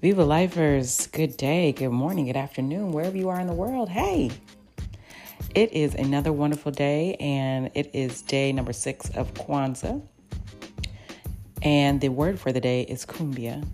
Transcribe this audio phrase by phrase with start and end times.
[0.00, 3.88] Viva Lifers, good day, good morning, good afternoon, wherever you are in the world.
[3.88, 4.30] Hey,
[5.56, 10.00] it is another wonderful day, and it is day number six of Kwanzaa.
[11.62, 13.66] And the word for the day is kumbia,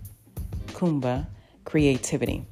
[0.69, 1.27] Kuumba,
[1.63, 2.47] creativity.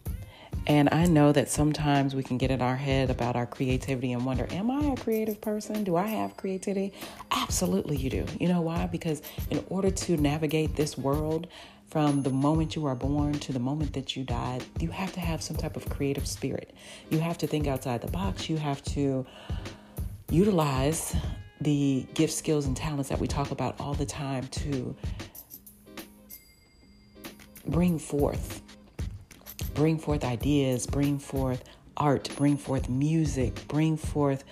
[0.66, 4.26] And I know that sometimes we can get in our head about our creativity and
[4.26, 5.84] wonder, am I a creative person?
[5.84, 6.94] Do I have creativity?
[7.32, 8.26] Absolutely, you do.
[8.40, 8.88] You know why?
[8.88, 11.48] Because in order to navigate this world,
[11.94, 15.20] from the moment you are born to the moment that you die, you have to
[15.20, 16.74] have some type of creative spirit.
[17.12, 18.50] You have to think outside the box.
[18.50, 19.28] You have to
[20.32, 21.16] utilize
[21.62, 24.96] the gift, skills, and talents that we talk about all the time to
[27.68, 28.63] bring forth,
[29.74, 31.64] bring forth ideas, bring forth
[31.98, 34.44] art, bring forth music, bring forth,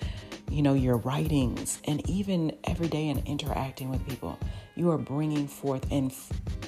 [0.50, 4.38] you know, your writings, and even every day in interacting with people,
[4.74, 6.12] you are bringing forth and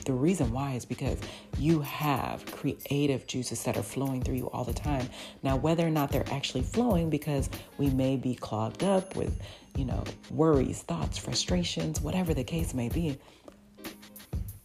[0.05, 1.19] the reason why is because
[1.59, 5.09] you have creative juices that are flowing through you all the time.
[5.43, 9.41] Now, whether or not they're actually flowing, because we may be clogged up with,
[9.77, 13.19] you know, worries, thoughts, frustrations, whatever the case may be,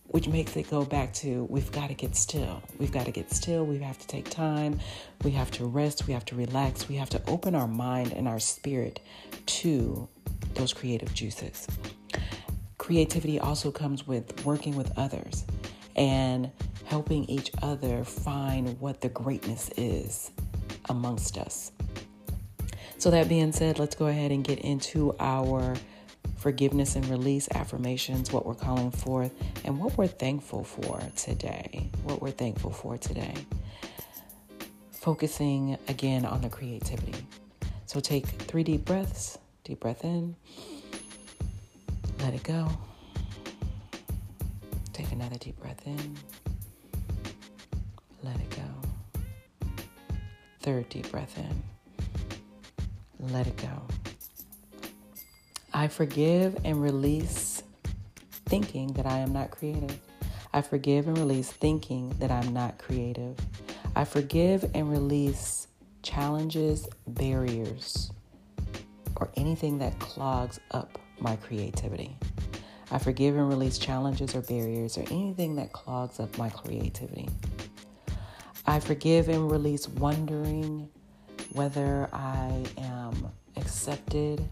[0.09, 2.61] which makes it go back to we've got to get still.
[2.77, 3.65] We've got to get still.
[3.65, 4.79] We have to take time.
[5.23, 6.07] We have to rest.
[6.07, 6.87] We have to relax.
[6.89, 8.99] We have to open our mind and our spirit
[9.45, 10.07] to
[10.55, 11.67] those creative juices
[12.89, 15.45] creativity also comes with working with others
[15.95, 16.49] and
[16.85, 20.31] helping each other find what the greatness is
[20.89, 21.71] amongst us.
[22.97, 25.75] So, that being said, let's go ahead and get into our
[26.39, 29.33] forgiveness and release affirmations, what we're calling forth,
[29.65, 31.89] and what we're thankful for today.
[32.03, 33.33] What we're thankful for today.
[34.91, 37.25] Focusing again on the creativity.
[37.85, 39.37] So, take three deep breaths.
[39.63, 40.35] Deep breath in.
[42.21, 42.69] Let it go.
[44.93, 46.17] Take another deep breath in.
[48.23, 49.71] Let it go.
[50.61, 51.63] Third deep breath in.
[53.31, 54.08] Let it go.
[55.79, 57.63] I forgive and release
[58.47, 59.97] thinking that I am not creative.
[60.51, 63.37] I forgive and release thinking that I'm not creative.
[63.95, 65.69] I forgive and release
[66.03, 68.11] challenges, barriers,
[69.15, 72.13] or anything that clogs up my creativity.
[72.91, 77.29] I forgive and release challenges or barriers or anything that clogs up my creativity.
[78.67, 80.89] I forgive and release wondering
[81.53, 84.45] whether I am accepted,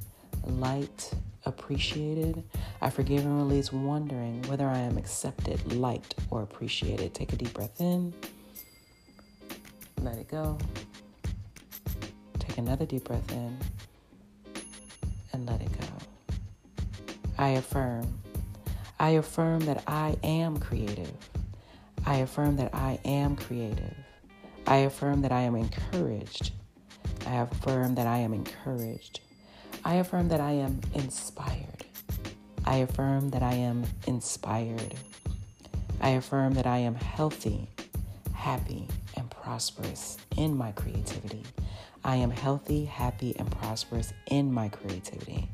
[0.48, 1.14] liked,
[1.46, 2.44] appreciated.
[2.82, 7.14] I forgive and release wondering whether I am accepted, liked, or appreciated.
[7.14, 8.14] Take a deep breath in.
[10.02, 10.58] Let it go.
[12.40, 13.58] Take another deep breath in
[15.34, 15.88] and let it go.
[17.38, 18.20] I affirm.
[19.00, 21.12] I affirm that I am creative.
[22.06, 23.96] I affirm that I am creative.
[24.66, 26.52] I affirm that I am encouraged.
[27.26, 29.20] I affirm that I am encouraged.
[29.88, 31.86] I affirm that I am inspired.
[32.66, 34.96] I affirm that I am inspired.
[36.02, 37.70] I affirm that I am healthy,
[38.34, 41.44] happy, and prosperous in my creativity.
[42.04, 45.48] I am healthy, happy, and prosperous in my creativity.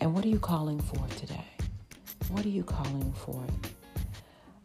[0.00, 1.46] And what are you calling for today?
[2.30, 3.40] What are you calling for?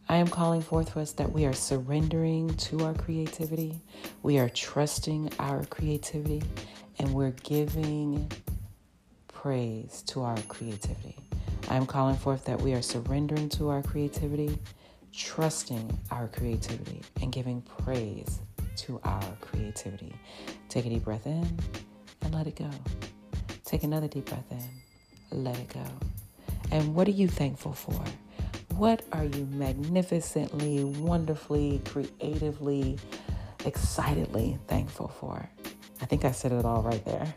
[0.08, 3.80] I am calling forth for us that we are surrendering to our creativity,
[4.24, 6.42] we are trusting our creativity,
[6.98, 8.28] and we're giving
[9.40, 11.16] praise to our creativity.
[11.70, 14.58] I am calling forth that we are surrendering to our creativity,
[15.14, 18.40] trusting our creativity, and giving praise
[18.76, 20.14] to our creativity.
[20.68, 21.58] Take a deep breath in
[22.20, 22.68] and let it go.
[23.64, 25.84] Take another deep breath in let it go.
[26.70, 28.04] And what are you thankful for?
[28.76, 32.98] What are you magnificently, wonderfully, creatively,
[33.64, 35.48] excitedly thankful for?
[36.02, 37.34] I think I said it all right there.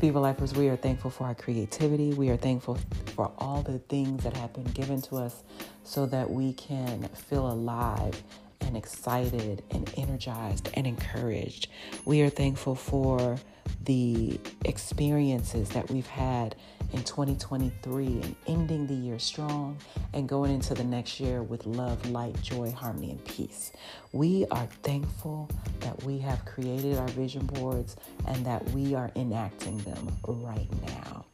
[0.00, 2.14] Viva Lifers, we are thankful for our creativity.
[2.14, 2.78] We are thankful
[3.14, 5.42] for all the things that have been given to us
[5.84, 8.22] so that we can feel alive
[8.70, 11.66] and excited and energized and encouraged.
[12.04, 13.36] We are thankful for
[13.84, 16.54] the experiences that we've had
[16.92, 19.76] in 2023 and ending the year strong
[20.12, 23.72] and going into the next year with love, light, joy, harmony, and peace.
[24.12, 25.48] We are thankful
[25.80, 27.96] that we have created our vision boards
[28.28, 31.24] and that we are enacting them right now.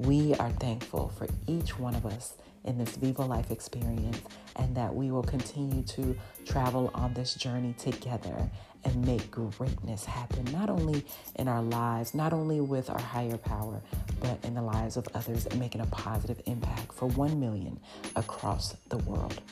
[0.00, 2.32] We are thankful for each one of us
[2.64, 4.18] in this Viva Life experience
[4.56, 6.16] and that we will continue to
[6.46, 8.50] travel on this journey together
[8.84, 11.04] and make greatness happen, not only
[11.36, 13.82] in our lives, not only with our higher power,
[14.20, 17.78] but in the lives of others and making a positive impact for 1 million
[18.16, 19.42] across the world.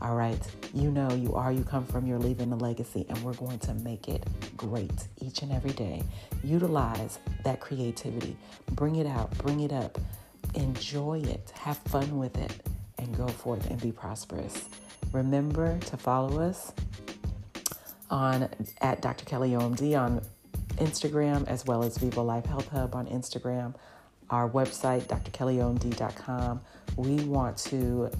[0.00, 0.40] All right.
[0.74, 3.74] You know you are, you come from, you're leaving a legacy, and we're going to
[3.74, 4.24] make it
[4.56, 6.02] great each and every day.
[6.44, 8.36] Utilize that creativity,
[8.72, 9.98] bring it out, bring it up,
[10.54, 12.52] enjoy it, have fun with it,
[12.98, 14.68] and go forth and be prosperous.
[15.12, 16.72] Remember to follow us
[18.10, 18.48] on
[18.80, 19.24] at Dr.
[19.24, 20.20] Kelly OMD on
[20.76, 23.74] Instagram as well as Viva Life Health Hub on Instagram.
[24.30, 26.60] Our website, drkellyomd.com.
[26.96, 28.10] We want to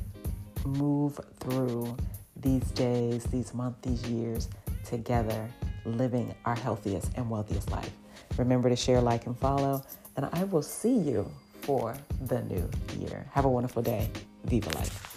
[0.67, 1.97] move through
[2.37, 4.49] these days, these months, these years
[4.85, 5.49] together,
[5.85, 7.91] living our healthiest and wealthiest life.
[8.37, 9.83] Remember to share, like, and follow,
[10.17, 11.31] and I will see you
[11.63, 11.97] for
[12.27, 12.69] the new
[12.99, 13.27] year.
[13.33, 14.11] Have a wonderful day.
[14.45, 15.16] Viva Life.